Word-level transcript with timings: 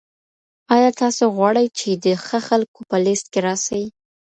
آیا 0.75 0.89
تاسو 1.01 1.23
غواړئ 1.35 1.67
چي 1.79 1.89
د 2.05 2.07
ښه 2.25 2.39
خلکو 2.47 2.79
په 2.89 2.97
لیست 3.05 3.25
کي 3.33 3.39
راسئ؟ 3.47 3.83